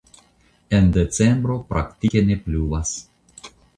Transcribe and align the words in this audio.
En 0.77 0.87
decembro 0.95 1.57
praktike 1.73 2.25
ne 2.31 2.39
pluvas. 2.47 2.95